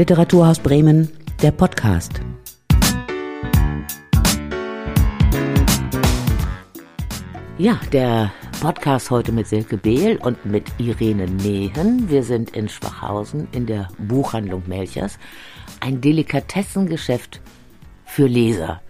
[0.00, 1.10] Literaturhaus Bremen,
[1.42, 2.22] der Podcast.
[7.58, 8.32] Ja, der
[8.62, 12.08] Podcast heute mit Silke Behl und mit Irene Nehen.
[12.08, 15.18] Wir sind in Schwachhausen in der Buchhandlung Melchers.
[15.80, 17.42] Ein Delikatessengeschäft
[18.06, 18.80] für Leser.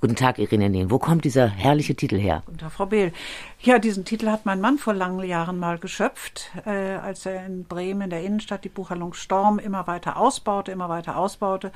[0.00, 0.90] Guten Tag, Irene Nehen.
[0.90, 2.42] Wo kommt dieser herrliche Titel her?
[2.46, 3.12] Guten Tag, Frau Behl.
[3.58, 7.64] Ja, diesen Titel hat mein Mann vor langen Jahren mal geschöpft, äh, als er in
[7.64, 11.72] Bremen in der Innenstadt die Buchhandlung Storm immer weiter ausbaute, immer weiter ausbaute.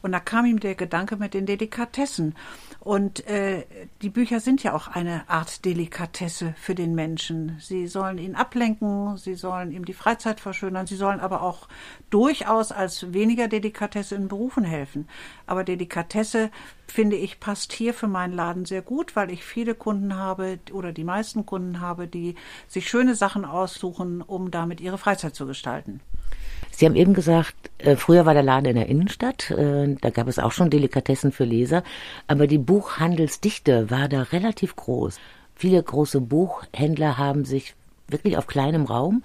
[0.00, 2.34] Und da kam ihm der Gedanke mit den Delikatessen.
[2.78, 3.64] Und äh,
[4.00, 7.56] die Bücher sind ja auch eine Art Delikatesse für den Menschen.
[7.58, 11.68] Sie sollen ihn ablenken, sie sollen ihm die Freizeit verschönern, sie sollen aber auch
[12.10, 15.08] durchaus als weniger Delikatesse in Berufen helfen.
[15.46, 16.50] Aber Delikatesse,
[16.86, 20.92] finde ich, passt hier für meinen Laden sehr gut, weil ich viele Kunden habe oder
[20.92, 22.34] die meisten meisten Kunden habe, die
[22.68, 26.00] sich schöne Sachen aussuchen, um damit ihre Freizeit zu gestalten.
[26.70, 30.28] Sie haben eben gesagt, äh, früher war der Laden in der Innenstadt, äh, da gab
[30.28, 31.82] es auch schon Delikatessen für Leser,
[32.26, 35.18] aber die Buchhandelsdichte war da relativ groß.
[35.54, 37.74] Viele große Buchhändler haben sich
[38.08, 39.22] wirklich auf kleinem Raum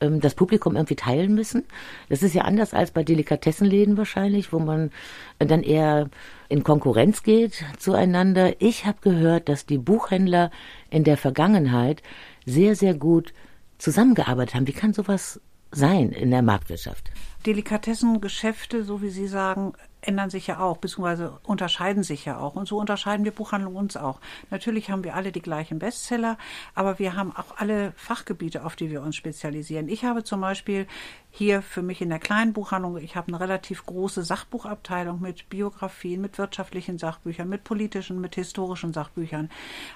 [0.00, 1.64] ähm, das Publikum irgendwie teilen müssen.
[2.10, 4.92] Das ist ja anders als bei Delikatessenläden wahrscheinlich, wo man
[5.38, 6.10] dann eher
[6.50, 8.60] in Konkurrenz geht zueinander.
[8.60, 10.50] Ich habe gehört, dass die Buchhändler
[10.90, 12.02] in der Vergangenheit
[12.44, 13.32] sehr, sehr gut
[13.78, 14.66] zusammengearbeitet haben.
[14.66, 17.10] Wie kann sowas sein in der Marktwirtschaft?
[17.46, 22.56] Delikatessengeschäfte, so wie Sie sagen, ändern sich ja auch, beziehungsweise unterscheiden sich ja auch.
[22.56, 24.20] Und so unterscheiden wir Buchhandlungen uns auch.
[24.50, 26.38] Natürlich haben wir alle die gleichen Bestseller,
[26.74, 29.88] aber wir haben auch alle Fachgebiete, auf die wir uns spezialisieren.
[29.88, 30.86] Ich habe zum Beispiel
[31.32, 36.20] hier für mich in der kleinen Buchhandlung, ich habe eine relativ große Sachbuchabteilung mit Biografien,
[36.20, 39.48] mit wirtschaftlichen Sachbüchern, mit politischen, mit historischen Sachbüchern.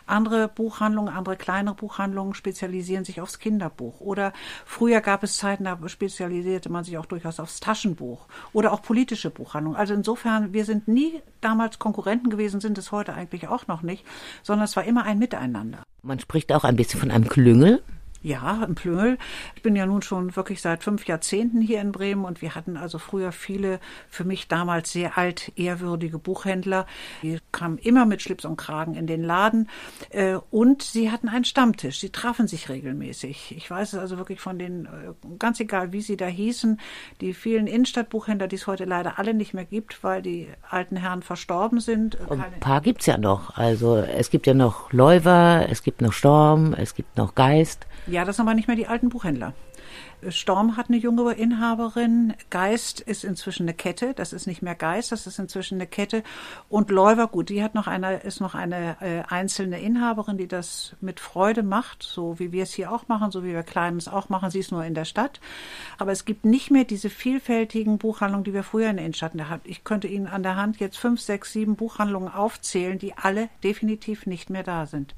[0.06, 4.00] Andere Buchhandlungen, andere kleinere Buchhandlungen spezialisieren sich aufs Kinderbuch.
[4.00, 4.32] Oder
[4.64, 9.30] früher gab es Zeiten, da spezialisierte man sich auch durchaus aufs Taschenbuch oder auch politische
[9.30, 9.78] Buchhandlungen.
[9.78, 14.04] Also insofern, wir sind nie damals Konkurrenten gewesen, sind es heute eigentlich auch noch nicht,
[14.42, 15.82] sondern es war immer ein Miteinander.
[16.02, 17.82] Man spricht auch ein bisschen von einem Klüngel.
[18.24, 19.18] Ja, im Plöngel.
[19.54, 22.78] Ich bin ja nun schon wirklich seit fünf Jahrzehnten hier in Bremen und wir hatten
[22.78, 26.86] also früher viele für mich damals sehr alt ehrwürdige Buchhändler.
[27.22, 29.68] Die kamen immer mit Schlips und Kragen in den Laden
[30.08, 32.00] äh, und sie hatten einen Stammtisch.
[32.00, 33.54] Sie trafen sich regelmäßig.
[33.58, 34.88] Ich weiß es also wirklich von den, äh,
[35.38, 36.80] ganz egal wie sie da hießen,
[37.20, 41.20] die vielen Innenstadtbuchhändler, die es heute leider alle nicht mehr gibt, weil die alten Herren
[41.20, 42.16] verstorben sind.
[42.30, 43.58] Ein paar gibt's ja noch.
[43.58, 47.86] Also es gibt ja noch Läufer, es gibt noch Storm, es gibt noch Geist.
[48.06, 49.54] Ja, das sind aber nicht mehr die alten Buchhändler.
[50.28, 52.34] Storm hat eine junge Inhaberin.
[52.50, 54.14] Geist ist inzwischen eine Kette.
[54.14, 56.22] Das ist nicht mehr Geist, das ist inzwischen eine Kette.
[56.68, 60.94] Und Läufer, gut, die hat noch eine, ist noch eine äh, einzelne Inhaberin, die das
[61.00, 64.28] mit Freude macht, so wie wir es hier auch machen, so wie wir Kleines auch
[64.28, 64.50] machen.
[64.50, 65.40] Sie ist nur in der Stadt.
[65.98, 69.68] Aber es gibt nicht mehr diese vielfältigen Buchhandlungen, die wir früher in der Innenstadt hatten.
[69.68, 74.26] Ich könnte Ihnen an der Hand jetzt fünf, sechs, sieben Buchhandlungen aufzählen, die alle definitiv
[74.26, 75.14] nicht mehr da sind.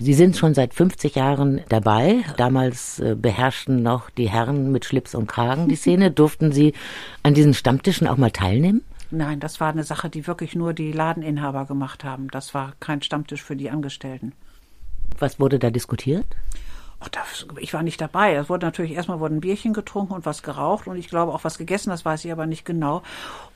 [0.00, 2.24] Sie sind schon seit 50 Jahren dabei.
[2.38, 6.10] Damals äh, beherrschten noch die Herren mit Schlips und Kragen die Szene.
[6.10, 6.72] Durften Sie
[7.22, 8.82] an diesen Stammtischen auch mal teilnehmen?
[9.10, 12.28] Nein, das war eine Sache, die wirklich nur die Ladeninhaber gemacht haben.
[12.28, 14.32] Das war kein Stammtisch für die Angestellten.
[15.18, 16.24] Was wurde da diskutiert?
[17.02, 18.34] Ach, das, ich war nicht dabei.
[18.34, 21.56] Es wurde natürlich erstmal ein Bierchen getrunken und was geraucht und ich glaube auch was
[21.56, 23.02] gegessen, das weiß ich aber nicht genau.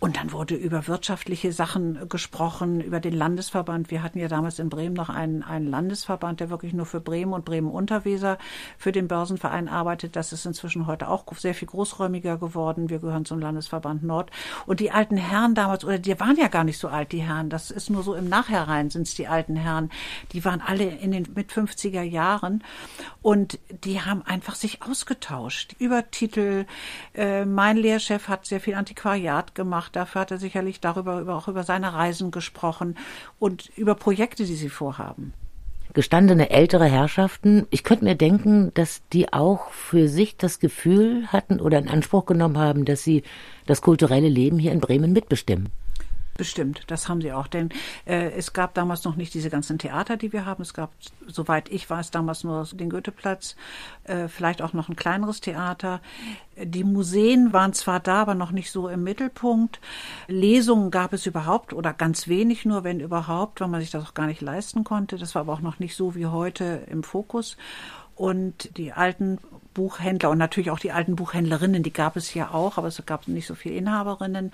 [0.00, 3.90] Und dann wurde über wirtschaftliche Sachen gesprochen, über den Landesverband.
[3.90, 7.34] Wir hatten ja damals in Bremen noch einen, einen Landesverband, der wirklich nur für Bremen
[7.34, 8.38] und Bremen-Unterweser
[8.78, 10.16] für den Börsenverein arbeitet.
[10.16, 12.88] Das ist inzwischen heute auch sehr viel großräumiger geworden.
[12.88, 14.30] Wir gehören zum Landesverband Nord.
[14.64, 17.50] Und die alten Herren damals, oder die waren ja gar nicht so alt, die Herren.
[17.50, 19.90] Das ist nur so im Nachherein sind es die alten Herren.
[20.32, 22.64] Die waren alle in den mit 50er Jahren.
[23.20, 25.74] Und und die haben einfach sich ausgetauscht.
[25.80, 26.66] Über Titel.
[27.14, 29.96] Äh, mein Lehrchef hat sehr viel Antiquariat gemacht.
[29.96, 32.96] Dafür hat er sicherlich darüber über, auch über seine Reisen gesprochen
[33.40, 35.34] und über Projekte, die sie vorhaben
[35.94, 37.68] gestandene ältere Herrschaften.
[37.70, 42.26] Ich könnte mir denken, dass die auch für sich das Gefühl hatten oder in Anspruch
[42.26, 43.22] genommen haben, dass sie
[43.66, 45.70] das kulturelle Leben hier in Bremen mitbestimmen.
[46.36, 47.46] Bestimmt, das haben sie auch.
[47.46, 47.68] Denn
[48.06, 50.62] äh, es gab damals noch nicht diese ganzen Theater, die wir haben.
[50.62, 50.90] Es gab,
[51.28, 53.54] soweit ich weiß, damals nur den Goetheplatz,
[54.02, 56.00] äh, vielleicht auch noch ein kleineres Theater.
[56.60, 59.80] Die Museen waren zwar da, aber noch nicht so im Mittelpunkt.
[60.26, 64.14] Lesungen gab es überhaupt oder ganz wenig nur, wenn überhaupt, weil man sich das auch
[64.14, 65.18] gar nicht leisten konnte.
[65.18, 67.56] Das war aber auch noch nicht so wie heute im Fokus.
[68.16, 69.38] Und die alten
[69.74, 73.28] Buchhändler und natürlich auch die alten Buchhändlerinnen, die gab es ja auch, aber es gab
[73.28, 74.52] nicht so viele Inhaberinnen,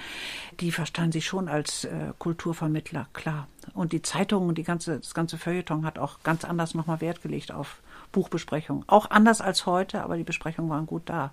[0.58, 3.46] die verstanden sich schon als äh, Kulturvermittler, klar.
[3.74, 7.22] Und die Zeitung und die ganze, das ganze Feuilleton hat auch ganz anders nochmal Wert
[7.22, 7.80] gelegt auf
[8.12, 8.84] Buchbesprechungen.
[8.88, 11.30] Auch anders als heute, aber die Besprechungen waren gut da.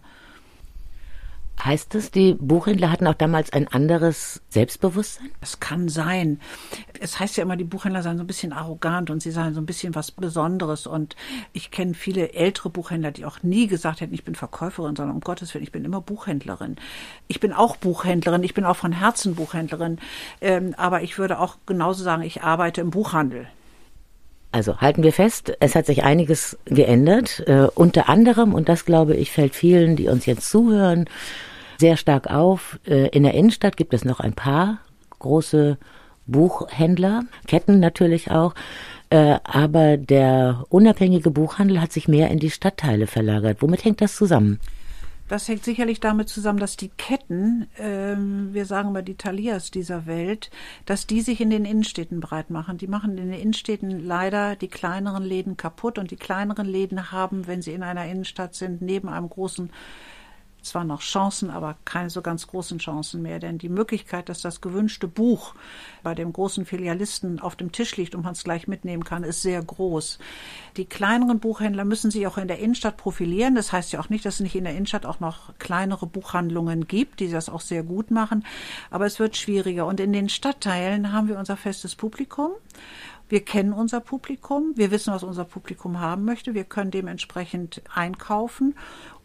[1.64, 5.32] Heißt es, die Buchhändler hatten auch damals ein anderes Selbstbewusstsein?
[5.42, 6.40] Es kann sein.
[7.00, 9.60] Es heißt ja immer, die Buchhändler seien so ein bisschen arrogant und sie seien so
[9.60, 10.86] ein bisschen was Besonderes.
[10.86, 11.16] Und
[11.54, 15.22] ich kenne viele ältere Buchhändler, die auch nie gesagt hätten, ich bin Verkäuferin, sondern um
[15.22, 16.76] Gottes Willen, ich bin immer Buchhändlerin.
[17.28, 19.98] Ich bin auch Buchhändlerin, ich bin auch von Herzen Buchhändlerin.
[20.42, 23.48] Ähm, aber ich würde auch genauso sagen, ich arbeite im Buchhandel.
[24.52, 27.44] Also halten wir fest, es hat sich einiges geändert.
[27.48, 31.06] Äh, unter anderem, und das glaube ich, fällt vielen, die uns jetzt zuhören,
[31.78, 32.80] sehr stark auf.
[32.88, 34.80] Äh, in der Innenstadt gibt es noch ein paar
[35.20, 35.78] große
[36.26, 38.54] Buchhändler, Ketten natürlich auch.
[39.10, 43.62] Äh, aber der unabhängige Buchhandel hat sich mehr in die Stadtteile verlagert.
[43.62, 44.60] Womit hängt das zusammen?
[45.28, 50.06] Das hängt sicherlich damit zusammen, dass die Ketten, ähm, wir sagen mal die Talias dieser
[50.06, 50.50] Welt,
[50.86, 52.78] dass die sich in den Innenstädten breit machen.
[52.78, 57.46] Die machen in den Innenstädten leider die kleineren Läden kaputt und die kleineren Läden haben,
[57.48, 59.70] wenn sie in einer Innenstadt sind, neben einem großen
[60.62, 63.40] zwar noch Chancen, aber keine so ganz großen Chancen mehr.
[63.40, 65.54] Denn die Möglichkeit, dass das gewünschte Buch
[66.04, 69.42] bei dem großen Filialisten auf dem Tisch liegt und man es gleich mitnehmen kann, ist
[69.42, 70.20] sehr groß.
[70.76, 73.56] Die kleineren Buchhändler müssen sich auch in der Innenstadt profilieren.
[73.56, 76.88] Das heißt ja auch nicht, dass es nicht in der Innenstadt auch noch kleinere Buchhandlungen
[76.88, 78.46] gibt, die das auch sehr gut machen.
[78.92, 79.86] Aber es wird schwieriger.
[79.86, 82.52] Und in den Stadtteilen haben wir unser festes Publikum.
[83.30, 88.74] Wir kennen unser Publikum, wir wissen, was unser Publikum haben möchte, wir können dementsprechend einkaufen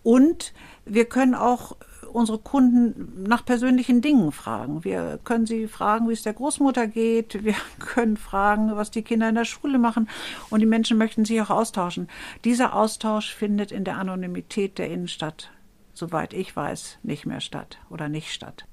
[0.03, 0.53] und
[0.85, 1.77] wir können auch
[2.13, 4.85] unsere Kunden nach persönlichen Dingen fragen.
[4.85, 7.45] Wir können sie fragen, wie es der Großmutter geht.
[7.45, 10.09] Wir können fragen, was die Kinder in der Schule machen.
[10.51, 12.09] Und die Menschen möchten sich auch austauschen.
[12.45, 15.51] Dieser Austausch findet in der Anonymität der Innenstadt,
[15.95, 18.67] soweit ich weiß, nicht mehr statt oder nicht statt.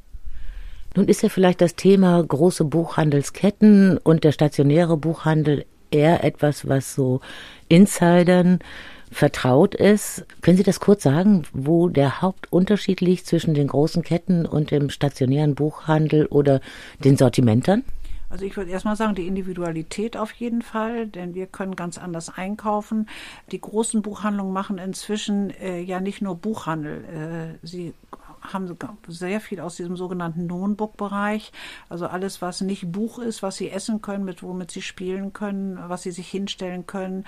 [0.95, 6.95] Nun ist ja vielleicht das Thema große Buchhandelsketten und der stationäre Buchhandel eher etwas, was
[6.95, 7.21] so
[7.67, 8.59] Insidern
[9.11, 10.25] vertraut ist.
[10.41, 14.89] Können Sie das kurz sagen, wo der Hauptunterschied liegt zwischen den großen Ketten und dem
[14.89, 16.61] stationären Buchhandel oder
[17.03, 17.83] den Sortimentern?
[18.29, 22.29] Also ich würde erstmal sagen, die Individualität auf jeden Fall, denn wir können ganz anders
[22.29, 23.09] einkaufen.
[23.51, 27.57] Die großen Buchhandlungen machen inzwischen äh, ja nicht nur Buchhandel.
[27.63, 27.93] Äh, sie
[28.41, 28.77] haben
[29.07, 31.51] sehr viel aus diesem sogenannten Non-Book-Bereich.
[31.89, 35.79] Also alles, was nicht Buch ist, was sie essen können, mit womit sie spielen können,
[35.87, 37.25] was sie sich hinstellen können.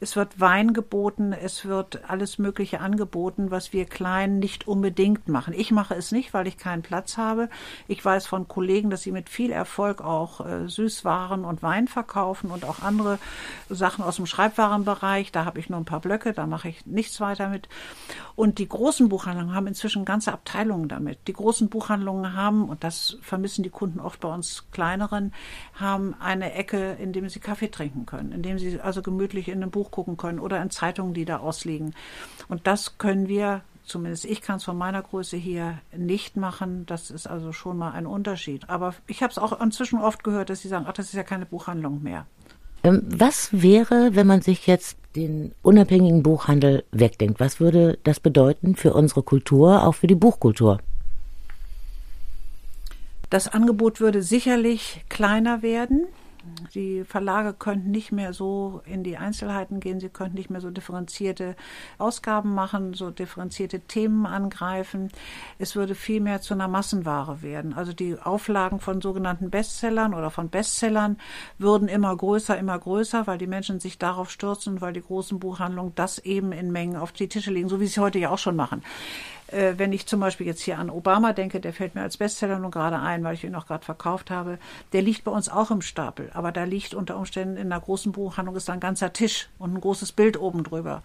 [0.00, 5.54] Es wird Wein geboten, es wird alles Mögliche angeboten, was wir Kleinen nicht unbedingt machen.
[5.56, 7.48] Ich mache es nicht, weil ich keinen Platz habe.
[7.88, 12.50] Ich weiß von Kollegen, dass sie mit viel Erfolg auch äh, Süßwaren und Wein verkaufen
[12.50, 13.18] und auch andere
[13.68, 15.32] Sachen aus dem Schreibwarenbereich.
[15.32, 17.68] Da habe ich nur ein paar Blöcke, da mache ich nichts weiter mit.
[18.36, 20.53] Und die großen Buchhandlungen haben inzwischen ganze Abteilungen
[20.88, 21.18] damit.
[21.26, 25.32] Die großen Buchhandlungen haben, und das vermissen die Kunden oft bei uns kleineren,
[25.74, 29.62] haben eine Ecke, in dem sie Kaffee trinken können, in dem sie also gemütlich in
[29.62, 31.94] ein Buch gucken können oder in Zeitungen, die da ausliegen.
[32.48, 36.86] Und das können wir zumindest ich kann es von meiner Größe hier nicht machen.
[36.86, 38.68] Das ist also schon mal ein Unterschied.
[38.70, 41.22] Aber ich habe es auch inzwischen oft gehört, dass sie sagen, ach, das ist ja
[41.22, 42.26] keine Buchhandlung mehr.
[42.84, 47.40] Ähm, was wäre, wenn man sich jetzt den unabhängigen Buchhandel wegdenkt?
[47.40, 50.80] Was würde das bedeuten für unsere Kultur, auch für die Buchkultur?
[53.30, 56.06] Das Angebot würde sicherlich kleiner werden.
[56.74, 60.70] Die Verlage könnten nicht mehr so in die Einzelheiten gehen, sie könnten nicht mehr so
[60.70, 61.56] differenzierte
[61.98, 65.10] Ausgaben machen, so differenzierte Themen angreifen.
[65.58, 67.74] Es würde viel mehr zu einer Massenware werden.
[67.74, 71.18] Also die Auflagen von sogenannten Bestsellern oder von Bestsellern
[71.58, 75.94] würden immer größer, immer größer, weil die Menschen sich darauf stürzen, weil die großen Buchhandlungen
[75.94, 78.56] das eben in Mengen auf die Tische legen, so wie sie heute ja auch schon
[78.56, 78.82] machen.
[79.48, 82.58] Äh, wenn ich zum Beispiel jetzt hier an Obama denke, der fällt mir als Bestseller
[82.58, 84.58] nun gerade ein, weil ich ihn auch gerade verkauft habe,
[84.92, 86.30] der liegt bei uns auch im Stapel.
[86.34, 89.80] Aber da liegt unter Umständen in einer großen Buchhandlung ist ein ganzer Tisch und ein
[89.80, 91.02] großes Bild oben drüber.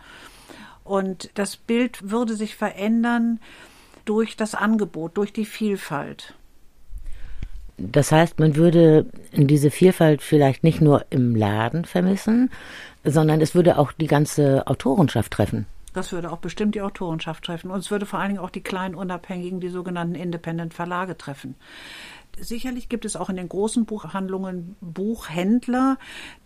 [0.84, 3.40] Und das Bild würde sich verändern
[4.06, 6.34] durch das Angebot, durch die Vielfalt.
[7.78, 12.50] Das heißt, man würde diese Vielfalt vielleicht nicht nur im Laden vermissen,
[13.04, 15.66] sondern es würde auch die ganze Autorenschaft treffen.
[15.94, 17.72] Das würde auch bestimmt die Autorenschaft treffen.
[17.72, 21.56] Und es würde vor allen Dingen auch die kleinen Unabhängigen, die sogenannten Independent Verlage treffen.
[22.42, 25.98] Sicherlich gibt es auch in den großen Buchhandlungen Buchhändler,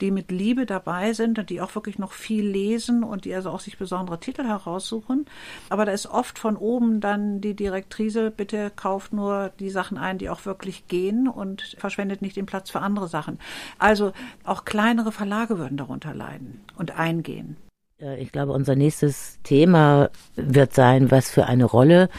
[0.02, 3.52] die mit Liebe dabei sind und die auch wirklich noch viel lesen und die also
[3.52, 5.26] auch sich besondere Titel heraussuchen.
[5.70, 10.18] Aber da ist oft von oben dann die Direktrice, bitte kauft nur die Sachen ein,
[10.18, 13.40] die auch wirklich gehen und verschwendet nicht den Platz für andere Sachen.
[13.78, 17.58] Also auch kleinere Verlage würden darunter leiden und eingehen.
[18.02, 22.10] Äh, ich glaube, unser nächstes Thema wird sein, was für eine Rolle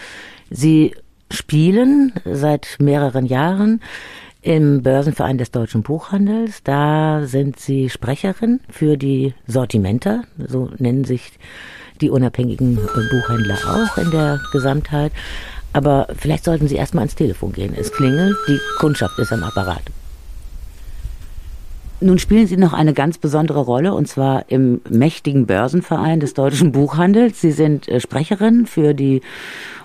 [0.50, 0.94] Sie
[1.30, 3.80] spielen seit mehreren Jahren
[4.42, 6.62] im Börsenverein des deutschen Buchhandels.
[6.62, 11.32] Da sind Sie Sprecherin für die Sortimenter, so nennen sich
[12.00, 15.12] die unabhängigen Buchhändler auch in der Gesamtheit.
[15.72, 17.74] Aber vielleicht sollten Sie erstmal ans Telefon gehen.
[17.76, 19.82] Es klingelt, die Kundschaft ist am Apparat.
[22.04, 26.70] Nun spielen Sie noch eine ganz besondere Rolle, und zwar im mächtigen Börsenverein des deutschen
[26.70, 27.40] Buchhandels.
[27.40, 29.22] Sie sind äh, Sprecherin für die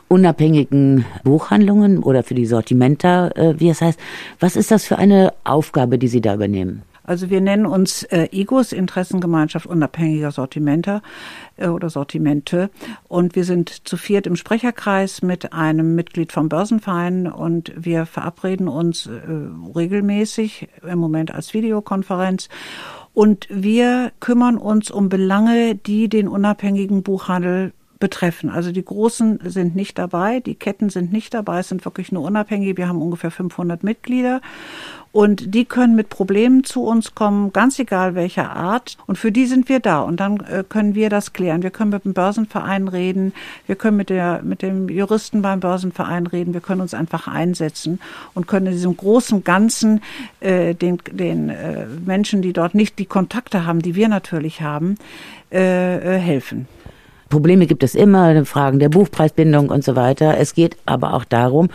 [0.09, 3.97] unabhängigen Buchhandlungen oder für die Sortimenta, äh, wie es heißt.
[4.41, 6.81] Was ist das für eine Aufgabe, die Sie da übernehmen?
[7.09, 11.01] Also wir nennen uns äh, IGUS, Interessengemeinschaft unabhängiger Sortimenter
[11.57, 12.69] äh, oder Sortimente.
[13.07, 18.67] Und wir sind zu viert im Sprecherkreis mit einem Mitglied vom Börsenverein und wir verabreden
[18.67, 19.21] uns äh,
[19.75, 22.47] regelmäßig, im Moment als Videokonferenz.
[23.15, 28.49] Und wir kümmern uns um Belange, die den unabhängigen Buchhandel betreffen.
[28.49, 32.23] Also die Großen sind nicht dabei, die Ketten sind nicht dabei, es sind wirklich nur
[32.23, 32.77] Unabhängige.
[32.77, 34.41] Wir haben ungefähr 500 Mitglieder
[35.11, 38.97] und die können mit Problemen zu uns kommen, ganz egal welcher Art.
[39.07, 40.01] Und für die sind wir da.
[40.01, 41.63] Und dann äh, können wir das klären.
[41.63, 43.33] Wir können mit dem Börsenverein reden.
[43.65, 46.53] Wir können mit der, mit dem Juristen beim Börsenverein reden.
[46.53, 47.99] Wir können uns einfach einsetzen
[48.35, 50.01] und können in diesem großen Ganzen
[50.41, 54.95] äh, den, den äh, Menschen, die dort nicht die Kontakte haben, die wir natürlich haben,
[55.51, 56.67] äh, äh helfen.
[57.29, 60.38] Probleme gibt es immer, Fragen der Buchpreisbindung und so weiter.
[60.38, 61.69] Es geht aber auch darum,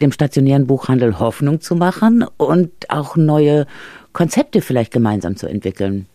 [0.00, 3.66] dem stationären Buchhandel Hoffnung zu machen und auch neue
[4.12, 6.06] Konzepte vielleicht gemeinsam zu entwickeln.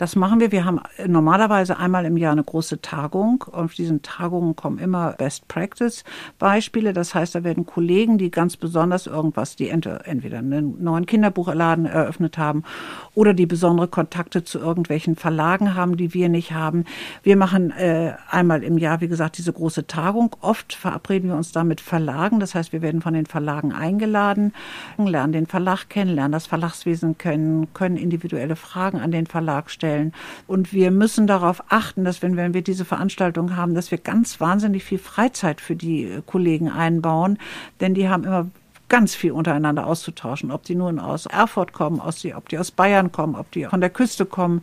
[0.00, 0.50] Das machen wir.
[0.50, 3.44] Wir haben normalerweise einmal im Jahr eine große Tagung.
[3.52, 6.04] Auf diesen Tagungen kommen immer Best Practice
[6.38, 6.94] Beispiele.
[6.94, 12.38] Das heißt, da werden Kollegen, die ganz besonders irgendwas, die entweder einen neuen Kinderbuchladen eröffnet
[12.38, 12.64] haben
[13.14, 16.86] oder die besondere Kontakte zu irgendwelchen Verlagen haben, die wir nicht haben.
[17.22, 20.34] Wir machen äh, einmal im Jahr, wie gesagt, diese große Tagung.
[20.40, 22.40] Oft verabreden wir uns da mit Verlagen.
[22.40, 24.54] Das heißt, wir werden von den Verlagen eingeladen,
[24.96, 29.89] lernen den Verlag kennen, lernen das Verlagswesen kennen, können individuelle Fragen an den Verlag stellen
[29.90, 30.12] stellen.
[30.46, 34.40] Und wir müssen darauf achten, dass wenn, wenn wir diese Veranstaltung haben, dass wir ganz
[34.40, 37.38] wahnsinnig viel Freizeit für die äh, Kollegen einbauen,
[37.80, 38.48] denn die haben immer
[38.88, 42.72] ganz viel untereinander auszutauschen, ob die nun aus Erfurt kommen, aus die, ob die aus
[42.72, 44.62] Bayern kommen, ob die von der Küste kommen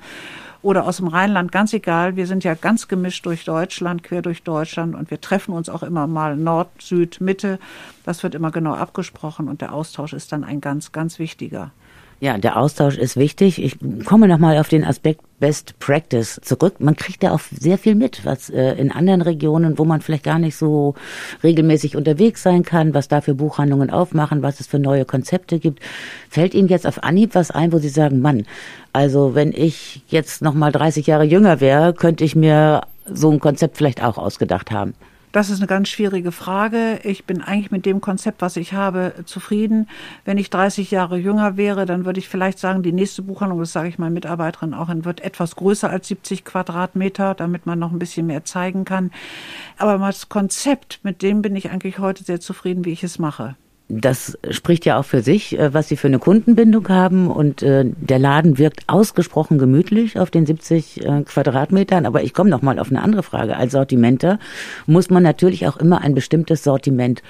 [0.62, 2.18] oder aus dem Rheinland, ganz egal.
[2.18, 5.82] Wir sind ja ganz gemischt durch Deutschland, quer durch Deutschland und wir treffen uns auch
[5.82, 7.58] immer mal Nord, Süd, Mitte.
[8.04, 11.72] Das wird immer genau abgesprochen und der Austausch ist dann ein ganz, ganz wichtiger.
[12.20, 13.62] Ja, der Austausch ist wichtig.
[13.62, 16.80] Ich komme nochmal auf den Aspekt Best Practice zurück.
[16.80, 20.24] Man kriegt ja auch sehr viel mit, was äh, in anderen Regionen, wo man vielleicht
[20.24, 20.96] gar nicht so
[21.44, 25.80] regelmäßig unterwegs sein kann, was da für Buchhandlungen aufmachen, was es für neue Konzepte gibt.
[26.28, 28.48] Fällt Ihnen jetzt auf Anhieb was ein, wo Sie sagen, Mann,
[28.94, 33.78] also wenn ich jetzt nochmal 30 Jahre jünger wäre, könnte ich mir so ein Konzept
[33.78, 34.96] vielleicht auch ausgedacht haben?
[35.38, 37.00] Das ist eine ganz schwierige Frage.
[37.04, 39.88] Ich bin eigentlich mit dem Konzept, was ich habe, zufrieden.
[40.26, 43.72] Wenn ich 30 Jahre jünger wäre, dann würde ich vielleicht sagen, die nächste Buchhandlung, das
[43.72, 48.00] sage ich meinen Mitarbeiterinnen auch, wird etwas größer als 70 Quadratmeter, damit man noch ein
[48.00, 49.12] bisschen mehr zeigen kann.
[49.78, 53.56] Aber das Konzept, mit dem bin ich eigentlich heute sehr zufrieden, wie ich es mache
[53.90, 57.32] das spricht ja auch für sich, äh, was Sie für eine Kundenbindung haben.
[57.32, 62.06] Und äh, der Laden wirkt ausgesprochen gemütlich auf den 70 äh, Quadratmetern.
[62.06, 63.56] Aber ich komme noch mal auf eine andere Frage.
[63.56, 64.40] Als Sortimenter
[64.86, 67.24] muss man natürlich auch immer ein bestimmtes Sortiment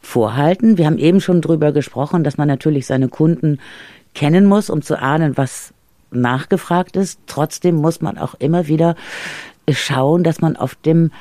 [0.00, 0.78] vorhalten.
[0.78, 3.58] Wir haben eben schon drüber gesprochen, dass man natürlich seine Kunden
[4.14, 5.72] kennen muss, um zu ahnen, was
[6.10, 7.20] nachgefragt ist.
[7.26, 8.96] Trotzdem muss man auch immer wieder
[9.70, 11.12] schauen, dass man auf dem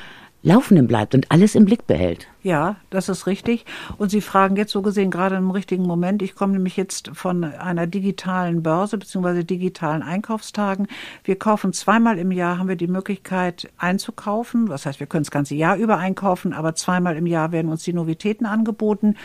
[0.41, 2.27] Laufenden bleibt und alles im Blick behält.
[2.41, 3.65] Ja, das ist richtig.
[3.97, 6.21] Und Sie fragen jetzt so gesehen gerade im richtigen Moment.
[6.21, 9.43] Ich komme nämlich jetzt von einer digitalen Börse bzw.
[9.43, 10.87] digitalen Einkaufstagen.
[11.25, 14.67] Wir kaufen zweimal im Jahr, haben wir die Möglichkeit einzukaufen.
[14.67, 17.83] Das heißt, wir können das ganze Jahr über einkaufen, aber zweimal im Jahr werden uns
[17.83, 19.15] die Novitäten angeboten.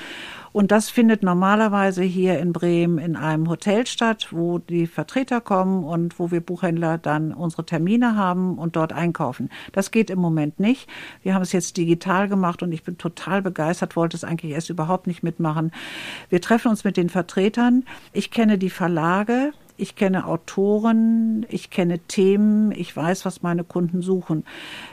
[0.55, 5.83] Und das findet normalerweise hier in Bremen in einem Hotel statt, wo die Vertreter kommen
[5.83, 9.51] und wo wir Buchhändler dann unsere Termine haben und dort einkaufen.
[9.73, 10.89] Das geht im Moment nicht.
[11.25, 14.71] Wir haben es jetzt digital gemacht und ich bin total begeistert, wollte es eigentlich erst
[14.71, 15.73] überhaupt nicht mitmachen.
[16.31, 17.85] Wir treffen uns mit den Vertretern.
[18.13, 24.03] Ich kenne die Verlage ich kenne Autoren, ich kenne Themen, ich weiß, was meine Kunden
[24.03, 24.45] suchen.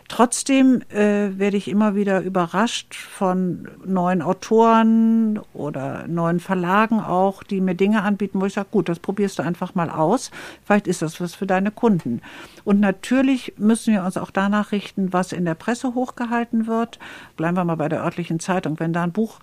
[0.07, 7.61] Trotzdem äh, werde ich immer wieder überrascht von neuen Autoren oder neuen Verlagen auch, die
[7.61, 10.31] mir Dinge anbieten, wo ich sage, gut, das probierst du einfach mal aus.
[10.65, 12.21] Vielleicht ist das was für deine Kunden.
[12.63, 16.97] Und natürlich müssen wir uns auch danach richten, was in der Presse hochgehalten wird.
[17.37, 18.79] Bleiben wir mal bei der örtlichen Zeitung.
[18.79, 19.39] Wenn da ein Buch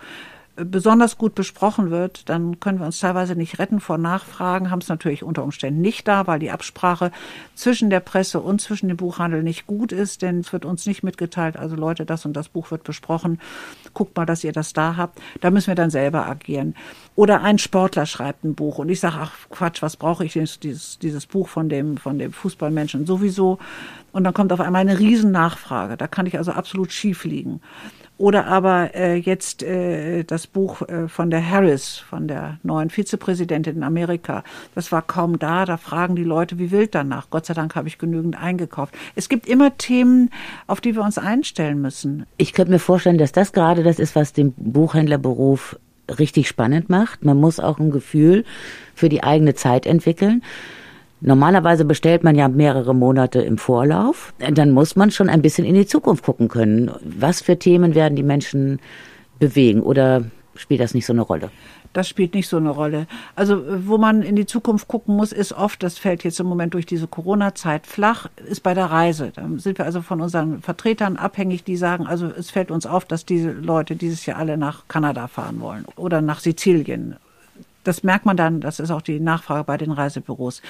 [0.65, 4.89] besonders gut besprochen wird, dann können wir uns teilweise nicht retten vor Nachfragen, haben es
[4.89, 7.13] natürlich unter Umständen nicht da, weil die Absprache
[7.55, 11.03] zwischen der Presse und zwischen dem Buchhandel nicht gut ist, denn es wird uns nicht
[11.03, 13.41] mitgeteilt, also Leute, das und das Buch wird besprochen,
[13.95, 15.21] guckt mal, dass ihr das da habt.
[15.41, 16.75] Da müssen wir dann selber agieren.
[17.15, 20.49] Oder ein Sportler schreibt ein Buch und ich sage, ach Quatsch, was brauche ich denn
[20.63, 23.59] dieses, dieses Buch von dem, von dem Fußballmenschen sowieso?
[24.13, 25.97] Und dann kommt auf einmal eine Riesennachfrage.
[25.97, 27.61] Da kann ich also absolut schief liegen.
[28.19, 33.77] Oder aber äh, jetzt äh, das Buch äh, von der Harris, von der neuen Vizepräsidentin
[33.77, 34.43] in Amerika.
[34.75, 35.65] Das war kaum da.
[35.65, 37.31] Da fragen die Leute wie wild danach.
[37.31, 38.93] Gott sei Dank habe ich genügend eingekauft.
[39.15, 40.31] Es gibt immer Themen,
[40.67, 42.27] auf die wir uns einstellen müssen.
[42.39, 45.79] Ich könnte mir vorstellen, dass das gerade das ist, was den Buchhändlerberuf
[46.19, 47.25] richtig spannend macht.
[47.25, 48.45] Man muss auch ein Gefühl
[48.95, 50.43] für die eigene Zeit entwickeln.
[51.21, 54.33] Normalerweise bestellt man ja mehrere Monate im Vorlauf.
[54.39, 56.91] Dann muss man schon ein bisschen in die Zukunft gucken können.
[57.03, 58.81] Was für Themen werden die Menschen
[59.39, 61.51] bewegen oder spielt das nicht so eine Rolle?
[61.93, 63.07] Das spielt nicht so eine Rolle.
[63.35, 66.75] Also wo man in die Zukunft gucken muss, ist oft, das fällt jetzt im Moment
[66.75, 69.33] durch diese Corona-Zeit flach, ist bei der Reise.
[69.35, 73.05] Da sind wir also von unseren Vertretern abhängig, die sagen, also es fällt uns auf,
[73.05, 77.17] dass diese Leute dieses Jahr alle nach Kanada fahren wollen oder nach Sizilien
[77.85, 80.63] das merkt man dann, das ist auch die Nachfrage bei den Reisebüros.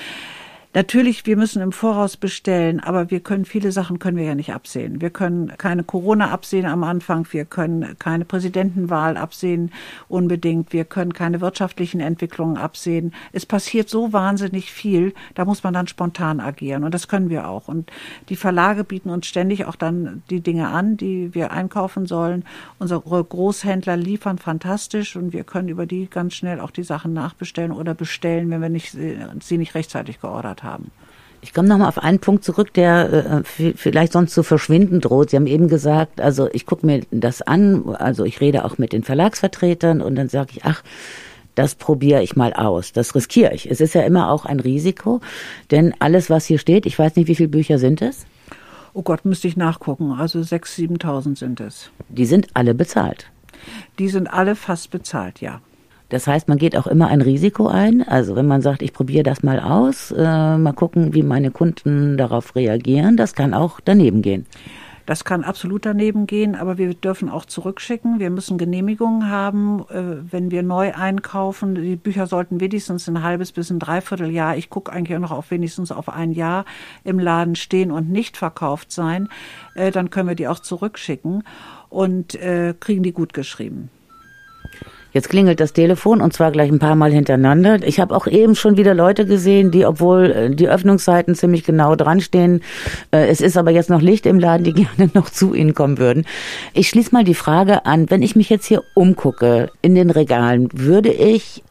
[0.79, 4.53] Natürlich, wir müssen im Voraus bestellen, aber wir können viele Sachen können wir ja nicht
[4.53, 5.01] absehen.
[5.01, 9.73] Wir können keine Corona absehen am Anfang, wir können keine Präsidentenwahl absehen
[10.07, 13.13] unbedingt, wir können keine wirtschaftlichen Entwicklungen absehen.
[13.33, 17.49] Es passiert so wahnsinnig viel, da muss man dann spontan agieren und das können wir
[17.49, 17.67] auch.
[17.67, 17.91] Und
[18.29, 22.45] die Verlage bieten uns ständig auch dann die Dinge an, die wir einkaufen sollen.
[22.79, 27.73] Unsere Großhändler liefern fantastisch und wir können über die ganz schnell auch die Sachen nachbestellen
[27.73, 30.91] oder bestellen, wenn wir nicht, sie nicht rechtzeitig geordert gehört haben.
[31.41, 35.31] Ich komme nochmal auf einen Punkt zurück, der äh, vielleicht sonst zu verschwinden droht.
[35.31, 38.93] Sie haben eben gesagt, also ich gucke mir das an, also ich rede auch mit
[38.93, 40.83] den Verlagsvertretern und dann sage ich, ach,
[41.55, 43.71] das probiere ich mal aus, das riskiere ich.
[43.71, 45.21] Es ist ja immer auch ein Risiko,
[45.71, 48.27] denn alles, was hier steht, ich weiß nicht, wie viele Bücher sind es?
[48.95, 50.13] Oh Gott, müsste ich nachgucken.
[50.13, 51.91] Also 6.000, 7.000 sind es.
[52.09, 53.31] Die sind alle bezahlt.
[53.99, 55.61] Die sind alle fast bezahlt, ja.
[56.09, 58.03] Das heißt, man geht auch immer ein Risiko ein.
[58.03, 62.17] Also wenn man sagt, ich probiere das mal aus, äh, mal gucken, wie meine Kunden
[62.17, 64.47] darauf reagieren, das kann auch daneben gehen.
[65.09, 68.19] Das kann absolut daneben gehen, aber wir dürfen auch zurückschicken.
[68.19, 71.75] Wir müssen Genehmigungen haben, äh, wenn wir neu einkaufen.
[71.75, 75.51] Die Bücher sollten wenigstens ein halbes bis ein Dreivierteljahr, ich gucke eigentlich auch noch auf
[75.51, 76.67] wenigstens auf ein Jahr
[77.05, 79.31] im Laden stehen und nicht verkauft sein.
[79.75, 81.43] Äh, dann können wir die auch zurückschicken
[81.89, 83.89] und äh, kriegen die gut geschrieben.
[85.13, 87.79] Jetzt klingelt das Telefon und zwar gleich ein paar Mal hintereinander.
[87.83, 91.97] Ich habe auch eben schon wieder Leute gesehen, die, obwohl äh, die Öffnungszeiten ziemlich genau
[91.97, 92.63] dran stehen,
[93.11, 95.99] äh, es ist aber jetzt noch Licht im Laden, die gerne noch zu Ihnen kommen
[95.99, 96.27] würden.
[96.75, 100.69] Ich schließe mal die Frage an, wenn ich mich jetzt hier umgucke in den Regalen,
[100.73, 101.63] würde ich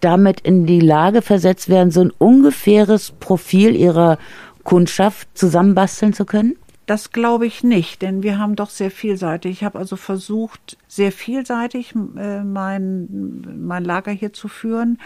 [0.00, 4.18] damit in die Lage versetzt werden, so ein ungefähres Profil Ihrer
[4.64, 6.56] Kundschaft zusammenbasteln zu können?
[6.86, 9.52] Das glaube ich nicht, denn wir haben doch sehr vielseitig.
[9.52, 14.98] Ich habe also versucht, sehr vielseitig äh, mein, mein Lager hier zu führen.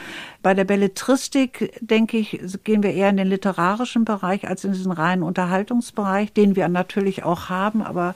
[0.43, 4.91] Bei der Belletristik, denke ich, gehen wir eher in den literarischen Bereich als in diesen
[4.91, 8.15] reinen Unterhaltungsbereich, den wir natürlich auch haben, aber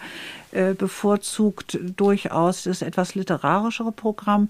[0.76, 4.48] bevorzugt durchaus das etwas literarischere Programm.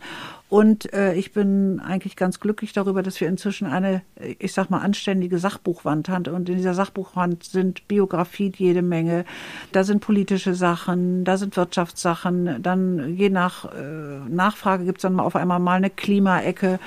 [0.50, 4.02] Und äh, ich bin eigentlich ganz glücklich darüber, dass wir inzwischen eine,
[4.40, 6.26] ich sag mal, anständige Sachbuchwand haben.
[6.34, 9.24] Und in dieser Sachbuchwand sind Biografien jede Menge.
[9.70, 12.62] Da sind politische Sachen, da sind Wirtschaftssachen.
[12.62, 16.80] Dann je nach äh, Nachfrage gibt's dann mal auf einmal mal eine Klimaecke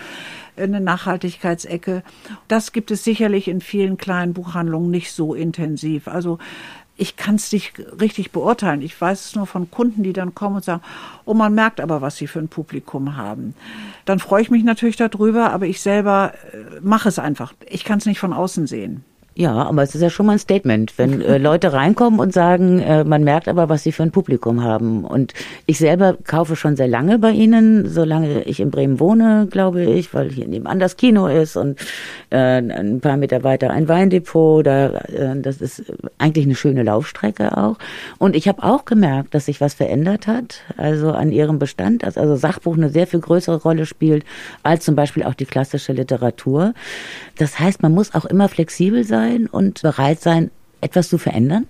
[0.55, 2.03] eine Nachhaltigkeitsecke.
[2.47, 6.07] Das gibt es sicherlich in vielen kleinen Buchhandlungen nicht so intensiv.
[6.07, 6.37] Also
[7.03, 8.81] ich kann es nicht richtig beurteilen.
[8.81, 10.81] Ich weiß es nur von Kunden, die dann kommen und sagen,
[11.25, 13.55] oh, man merkt aber, was sie für ein Publikum haben.
[14.05, 17.51] Dann freue ich mich natürlich darüber, aber ich selber äh, mache es einfach.
[17.67, 19.03] Ich kann es nicht von außen sehen.
[19.35, 22.79] Ja, aber es ist ja schon mal ein Statement, wenn äh, Leute reinkommen und sagen,
[22.79, 25.05] äh, man merkt aber, was sie für ein Publikum haben.
[25.05, 25.33] Und
[25.65, 30.13] ich selber kaufe schon sehr lange bei Ihnen, solange ich in Bremen wohne, glaube ich,
[30.13, 31.79] weil hier nebenan das Kino ist und
[32.29, 34.65] äh, ein paar Meter weiter ein Weindepot.
[34.65, 35.83] Da, äh, das ist
[36.19, 37.77] eigentlich eine schöne Laufstrecke auch.
[38.19, 42.17] Und ich habe auch gemerkt, dass sich was verändert hat, also an Ihrem Bestand, dass
[42.19, 44.25] also Sachbuch eine sehr viel größere Rolle spielt
[44.61, 46.73] als zum Beispiel auch die klassische Literatur.
[47.37, 51.67] Das heißt, man muss auch immer flexibel sein sein und bereit sein, etwas zu verändern?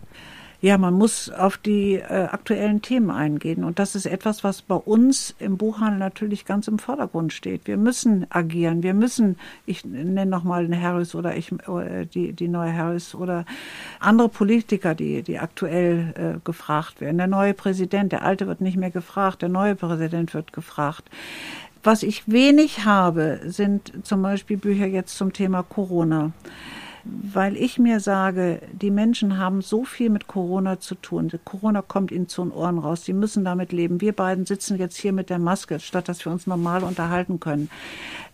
[0.63, 3.65] Ja, man muss auf die äh, aktuellen Themen eingehen.
[3.65, 7.67] Und das ist etwas, was bei uns im Buchhandel natürlich ganz im Vordergrund steht.
[7.67, 8.81] Wir müssen agieren.
[8.81, 13.43] Wir müssen, ich nenne nochmal den Harris oder ich, äh, die, die neue Harris oder
[13.99, 17.17] andere Politiker, die, die aktuell äh, gefragt werden.
[17.17, 21.09] Der neue Präsident, der alte wird nicht mehr gefragt, der neue Präsident wird gefragt.
[21.83, 26.31] Was ich wenig habe, sind zum Beispiel Bücher jetzt zum Thema Corona
[27.05, 31.29] weil ich mir sage, die Menschen haben so viel mit Corona zu tun.
[31.43, 33.03] Corona kommt ihnen zu den Ohren raus.
[33.03, 33.99] Sie müssen damit leben.
[33.99, 37.69] Wir beiden sitzen jetzt hier mit der Maske, statt dass wir uns normal unterhalten können.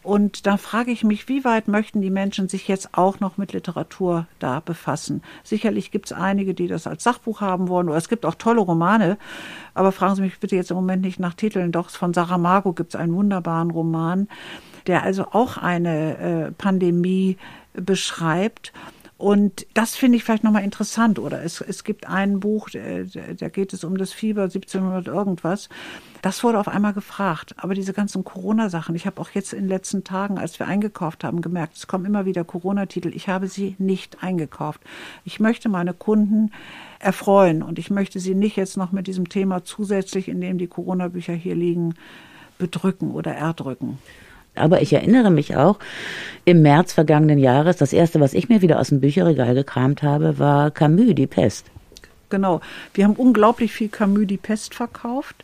[0.04, 3.54] Und da frage ich mich, wie weit möchten die Menschen sich jetzt auch noch mit
[3.54, 5.24] Literatur da befassen?
[5.44, 8.62] Sicherlich gibt es einige, die das als Sachbuch haben wollen, oder es gibt auch tolle
[8.62, 9.18] Romane.
[9.74, 11.72] Aber fragen Sie mich bitte jetzt im Moment nicht nach Titeln.
[11.72, 14.28] Doch von Sarah Margot gibt es einen wunderbaren Roman,
[14.88, 17.38] der also auch eine äh, Pandemie
[17.74, 18.74] beschreibt.
[19.20, 21.20] Und das finde ich vielleicht nochmal interessant.
[21.20, 25.68] Oder es, es gibt ein Buch, da geht es um das Fieber 1700 irgendwas.
[26.22, 27.54] Das wurde auf einmal gefragt.
[27.58, 31.26] Aber diese ganzen Corona-Sachen, ich habe auch jetzt in den letzten Tagen, als wir eingekauft
[31.26, 33.12] haben, gemerkt, es kommen immer wieder Corona-Titel.
[33.14, 34.80] Ich habe sie nicht eingekauft.
[35.26, 36.54] Ich möchte meine Kunden
[37.00, 40.68] erfreuen und ich möchte sie nicht jetzt noch mit diesem Thema zusätzlich, in dem die
[40.68, 41.96] Corona-Bücher hier liegen,
[42.58, 43.98] bedrücken oder erdrücken.
[44.60, 45.80] Aber ich erinnere mich auch,
[46.46, 50.40] im März vergangenen Jahres, das erste, was ich mir wieder aus dem Bücherregal gekramt habe,
[50.40, 51.68] war Camus, die Pest.
[52.30, 52.62] Genau.
[52.94, 55.44] Wir haben unglaublich viel Camus, die Pest verkauft.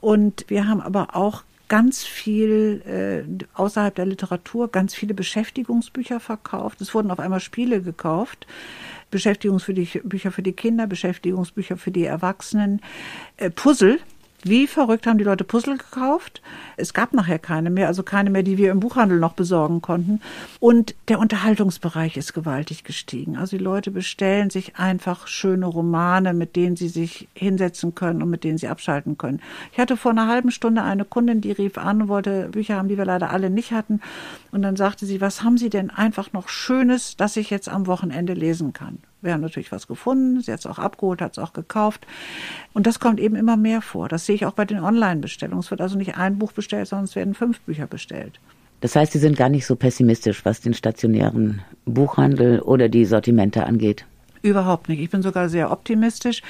[0.00, 6.80] Und wir haben aber auch ganz viel äh, außerhalb der Literatur, ganz viele Beschäftigungsbücher verkauft.
[6.80, 8.46] Es wurden auf einmal Spiele gekauft.
[9.10, 12.80] Beschäftigungsbücher für die Kinder, Beschäftigungsbücher für die Erwachsenen,
[13.36, 13.98] äh, Puzzle
[14.48, 16.42] wie verrückt haben die Leute Puzzle gekauft.
[16.76, 20.20] Es gab nachher keine mehr, also keine mehr, die wir im Buchhandel noch besorgen konnten.
[20.60, 23.36] Und der Unterhaltungsbereich ist gewaltig gestiegen.
[23.36, 28.30] Also die Leute bestellen sich einfach schöne Romane, mit denen sie sich hinsetzen können und
[28.30, 29.40] mit denen sie abschalten können.
[29.72, 32.88] Ich hatte vor einer halben Stunde eine Kundin, die rief an und wollte Bücher haben,
[32.88, 34.00] die wir leider alle nicht hatten.
[34.50, 37.86] Und dann sagte sie, was haben Sie denn einfach noch Schönes, das ich jetzt am
[37.86, 38.98] Wochenende lesen kann?
[39.24, 42.06] Wir haben natürlich was gefunden, sie hat es auch abgeholt, hat es auch gekauft.
[42.72, 44.08] Und das kommt eben immer mehr vor.
[44.08, 45.60] Das sehe ich auch bei den Online-Bestellungen.
[45.60, 48.38] Es wird also nicht ein Buch bestellt, sondern es werden fünf Bücher bestellt.
[48.80, 53.64] Das heißt, Sie sind gar nicht so pessimistisch, was den stationären Buchhandel oder die Sortimente
[53.64, 54.04] angeht.
[54.42, 55.00] Überhaupt nicht.
[55.00, 56.42] Ich bin sogar sehr optimistisch.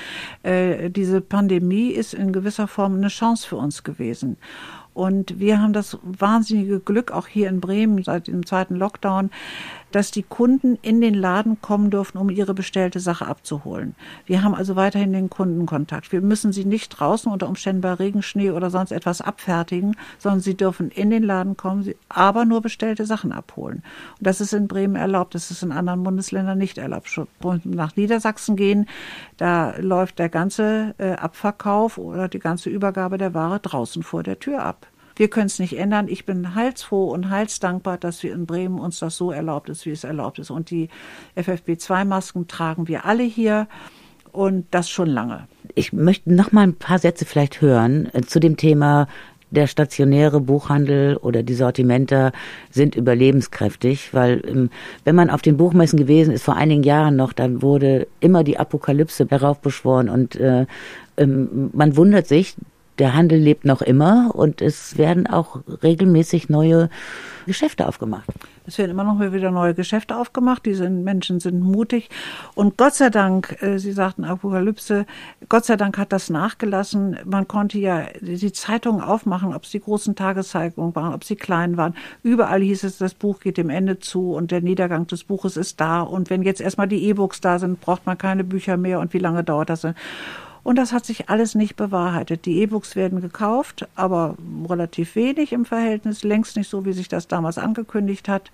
[0.43, 4.37] Äh, diese Pandemie ist in gewisser Form eine Chance für uns gewesen.
[4.95, 9.31] Und wir haben das wahnsinnige Glück, auch hier in Bremen seit dem zweiten Lockdown,
[9.95, 13.95] dass die Kunden in den Laden kommen dürfen, um ihre bestellte Sache abzuholen.
[14.27, 16.11] Wir haben also weiterhin den Kundenkontakt.
[16.11, 20.57] Wir müssen sie nicht draußen unter Umständen bei Regenschnee oder sonst etwas abfertigen, sondern sie
[20.57, 23.85] dürfen in den Laden kommen, aber nur bestellte Sachen abholen.
[24.19, 27.09] Und das ist in Bremen erlaubt, das ist in anderen Bundesländern nicht erlaubt.
[27.63, 28.87] Nach Niedersachsen gehen,
[29.37, 34.41] da läuft der ganze äh, Abverkauf oder die ganze Übergabe der Ware draußen vor der
[34.41, 34.89] Tür ab.
[35.17, 36.09] Wir können es nicht ändern.
[36.09, 39.91] Ich bin heilsfroh und heilsdankbar, dass wir in Bremen uns das so erlaubt ist, wie
[39.91, 40.51] es erlaubt ist.
[40.51, 40.89] Und die
[41.37, 43.69] FFP2-Masken tragen wir alle hier
[44.33, 45.47] und das schon lange.
[45.75, 49.07] Ich möchte noch mal ein paar Sätze vielleicht hören äh, zu dem Thema
[49.55, 52.33] der stationäre Buchhandel oder die Sortimenter
[52.71, 54.71] sind überlebenskräftig, weil ähm,
[55.05, 58.59] wenn man auf den Buchmessen gewesen ist vor einigen Jahren noch, dann wurde immer die
[58.59, 60.67] Apokalypse heraufbeschworen und äh,
[61.17, 62.57] ähm, man wundert sich,
[62.99, 66.91] der Handel lebt noch immer und es werden auch regelmäßig neue
[67.47, 68.25] Geschäfte aufgemacht.
[68.67, 70.65] Es werden immer noch wieder neue Geschäfte aufgemacht.
[70.65, 72.09] Diese Menschen sind mutig.
[72.55, 75.05] Und Gott sei Dank, äh, Sie sagten Apokalypse,
[75.51, 77.19] Gott sei Dank hat das nachgelassen.
[77.27, 81.77] Man konnte ja die Zeitungen aufmachen, ob es die großen Tageszeitungen waren, ob sie klein
[81.77, 81.95] waren.
[82.23, 85.81] Überall hieß es, das Buch geht dem Ende zu und der Niedergang des Buches ist
[85.81, 86.01] da.
[86.01, 89.01] Und wenn jetzt erstmal die E-Books da sind, braucht man keine Bücher mehr.
[89.01, 89.87] Und wie lange dauert das?
[90.65, 92.47] Und das hat sich alles nicht bewahrheitet.
[92.47, 94.35] Die E-Books werden gekauft, aber
[94.69, 98.51] relativ wenig im Verhältnis, längst nicht so, wie sich das damals angekündigt hat.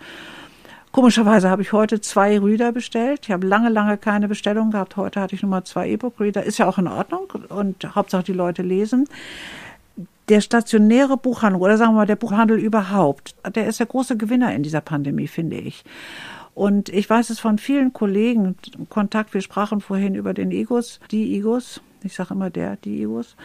[0.93, 3.21] Komischerweise habe ich heute zwei Reader bestellt.
[3.23, 4.97] Ich habe lange, lange keine Bestellung gehabt.
[4.97, 6.43] Heute hatte ich nur mal zwei E-Book-Reader.
[6.43, 9.07] Ist ja auch in Ordnung und Hauptsache die Leute lesen.
[10.29, 14.53] Der stationäre Buchhandel oder sagen wir mal der Buchhandel überhaupt, der ist der große Gewinner
[14.53, 15.85] in dieser Pandemie, finde ich.
[16.55, 18.57] Und ich weiß es von vielen Kollegen,
[18.89, 23.37] Kontakt, wir sprachen vorhin über den Egos, die Egos, ich sage immer der, die EOS.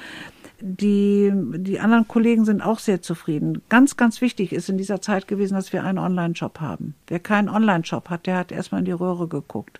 [0.62, 3.62] Die, die anderen Kollegen sind auch sehr zufrieden.
[3.68, 6.96] Ganz, ganz wichtig ist in dieser Zeit gewesen, dass wir einen Online-Shop haben.
[7.08, 9.80] Wer keinen Online-Shop hat, der hat erstmal in die Röhre geguckt.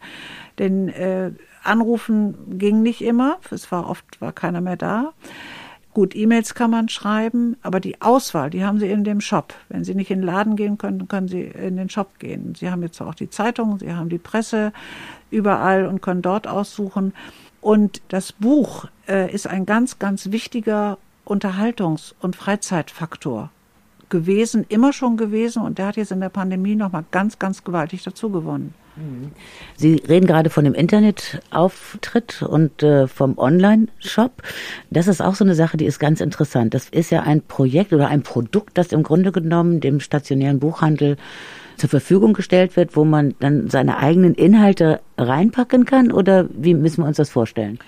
[0.60, 1.32] Denn äh,
[1.64, 3.38] Anrufen ging nicht immer.
[3.52, 5.14] Es war oft war keiner mehr da.
[5.96, 9.54] Gut, E-Mails kann man schreiben, aber die Auswahl, die haben Sie in dem Shop.
[9.70, 12.54] Wenn Sie nicht in den Laden gehen können, können Sie in den Shop gehen.
[12.54, 14.74] Sie haben jetzt auch die Zeitung, Sie haben die Presse
[15.32, 17.14] überall und können dort aussuchen.
[17.65, 23.49] Und das Buch äh, ist ein ganz, ganz wichtiger Unterhaltungs- und Freizeitfaktor
[24.10, 25.63] gewesen, immer schon gewesen.
[25.63, 28.75] Und der hat jetzt in der Pandemie nochmal ganz, ganz gewaltig dazu gewonnen.
[28.95, 29.32] Mhm.
[29.78, 34.43] Sie reden gerade von dem Internetauftritt und äh, vom Online-Shop.
[34.91, 36.75] Das ist auch so eine Sache, die ist ganz interessant.
[36.75, 41.17] Das ist ja ein Projekt oder ein Produkt, das im Grunde genommen dem stationären Buchhandel
[41.78, 46.12] zur Verfügung gestellt wird, wo man dann seine eigenen Inhalte reinpacken kann?
[46.12, 47.80] Oder wie müssen wir uns das vorstellen?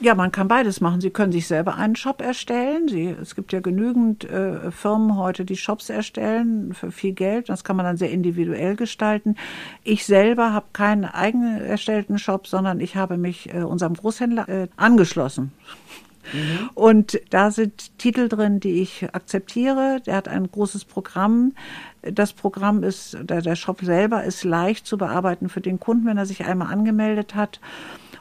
[0.00, 1.00] Ja, man kann beides machen.
[1.00, 2.88] Sie können sich selber einen Shop erstellen.
[2.88, 7.48] Sie, es gibt ja genügend äh, Firmen heute, die Shops erstellen für viel Geld.
[7.48, 9.36] Das kann man dann sehr individuell gestalten.
[9.84, 14.68] Ich selber habe keinen eigenen erstellten Shop, sondern ich habe mich äh, unserem Großhändler äh,
[14.76, 15.52] angeschlossen.
[16.32, 16.70] Mhm.
[16.74, 20.00] Und da sind Titel drin, die ich akzeptiere.
[20.06, 21.52] Der hat ein großes Programm.
[22.02, 26.18] Das Programm ist, der, der Shop selber ist leicht zu bearbeiten für den Kunden, wenn
[26.18, 27.60] er sich einmal angemeldet hat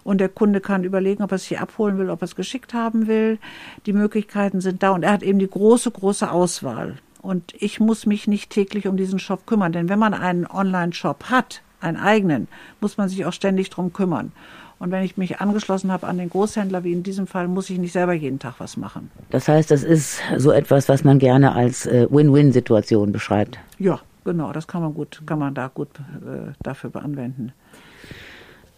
[0.08, 2.74] und der Kunde kann überlegen, ob er es hier abholen will, ob er es geschickt
[2.74, 3.40] haben will.
[3.86, 6.96] Die Möglichkeiten sind da und er hat eben die große, große Auswahl.
[7.22, 11.26] Und ich muss mich nicht täglich um diesen Shop kümmern, denn wenn man einen Online-Shop
[11.26, 12.48] hat, einen eigenen,
[12.80, 14.32] muss man sich auch ständig drum kümmern.
[14.80, 17.80] Und wenn ich mich angeschlossen habe an den Großhändler, wie in diesem Fall, muss ich
[17.80, 19.10] nicht selber jeden Tag was machen.
[19.32, 23.58] Das heißt, das ist so etwas, was man gerne als äh, Win-Win-Situation beschreibt.
[23.80, 27.54] Ja, genau, das kann man gut, kann man da gut äh, dafür anwenden.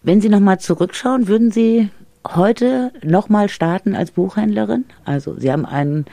[0.01, 1.89] Wenn Sie nochmal zurückschauen, würden Sie
[2.25, 4.85] heute nochmal starten als Buchhändlerin?
[5.03, 6.05] Also Sie haben ein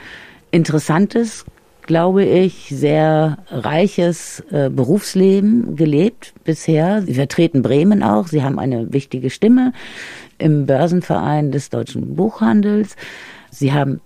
[0.51, 1.45] interessantes,
[1.87, 7.01] glaube ich, sehr reiches äh, Berufsleben gelebt bisher.
[7.01, 8.27] Sie vertreten Bremen auch.
[8.27, 9.73] Sie haben eine wichtige Stimme
[10.37, 12.95] im Börsenverein des deutschen Buchhandels.
[13.49, 14.01] Sie haben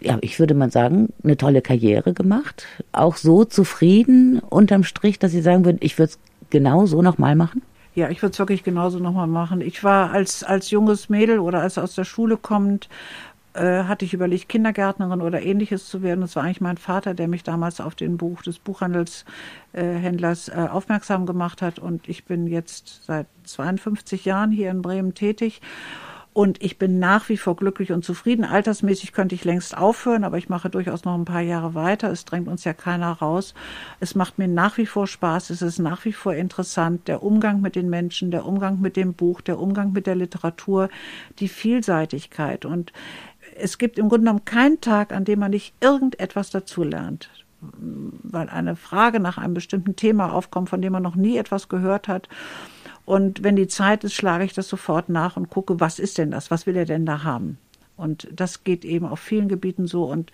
[0.00, 2.66] ja, ich würde mal sagen, eine tolle Karriere gemacht.
[2.92, 6.18] Auch so zufrieden unterm Strich, dass Sie sagen würden, ich würde es
[6.50, 7.62] genau so nochmal machen?
[7.94, 9.62] Ja, ich würde es wirklich genauso nochmal machen.
[9.62, 12.90] Ich war als, als junges Mädel oder als aus der Schule kommend,
[13.56, 16.20] äh, hatte ich überlegt, Kindergärtnerin oder ähnliches zu werden.
[16.20, 21.26] Das war eigentlich mein Vater, der mich damals auf den Buch des Buchhandelshändlers äh, aufmerksam
[21.26, 21.78] gemacht hat.
[21.78, 25.60] Und ich bin jetzt seit 52 Jahren hier in Bremen tätig
[26.36, 28.44] und ich bin nach wie vor glücklich und zufrieden.
[28.44, 32.10] Altersmäßig könnte ich längst aufhören, aber ich mache durchaus noch ein paar Jahre weiter.
[32.10, 33.54] Es drängt uns ja keiner raus.
[34.00, 35.48] Es macht mir nach wie vor Spaß.
[35.48, 37.08] Es ist nach wie vor interessant.
[37.08, 40.90] Der Umgang mit den Menschen, der Umgang mit dem Buch, der Umgang mit der Literatur,
[41.38, 42.66] die Vielseitigkeit.
[42.66, 42.92] Und
[43.58, 47.28] es gibt im Grunde genommen keinen Tag, an dem man nicht irgendetwas dazulernt
[47.72, 52.08] weil eine Frage nach einem bestimmten Thema aufkommt, von dem man noch nie etwas gehört
[52.08, 52.28] hat.
[53.04, 56.30] Und wenn die Zeit ist, schlage ich das sofort nach und gucke, was ist denn
[56.30, 56.50] das?
[56.50, 57.58] Was will er denn da haben?
[57.96, 60.04] Und das geht eben auf vielen Gebieten so.
[60.04, 60.32] Und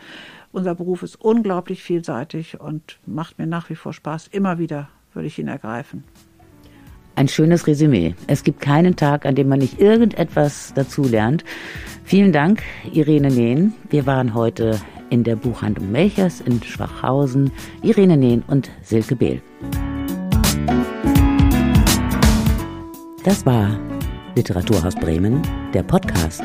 [0.52, 4.28] unser Beruf ist unglaublich vielseitig und macht mir nach wie vor Spaß.
[4.28, 6.04] Immer wieder würde ich ihn ergreifen.
[7.14, 8.14] Ein schönes Resümee.
[8.26, 11.44] Es gibt keinen Tag, an dem man nicht irgendetwas dazulernt.
[12.04, 13.74] Vielen Dank, Irene Nehn.
[13.90, 17.52] Wir waren heute in der Buchhandlung Melchers in Schwachhausen.
[17.82, 19.42] Irene Nehn und Silke Behl.
[23.24, 23.78] Das war
[24.34, 25.42] Literaturhaus Bremen,
[25.74, 26.42] der Podcast.